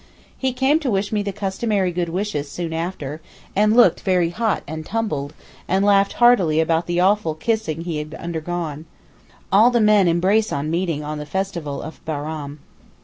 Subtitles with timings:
[0.35, 3.21] He came to wish me the customary good wishes soon after,
[3.55, 5.35] and looked very hot and tumbled,
[5.67, 8.85] and laughed heartily about the awful kissing he had undergone.
[9.51, 12.57] All the men embrace on meeting on the festival of Bairam.